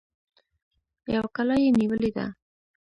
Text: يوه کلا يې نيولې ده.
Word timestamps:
يوه 1.13 1.27
کلا 1.35 1.55
يې 1.63 1.69
نيولې 1.79 2.09
ده. 2.17 2.25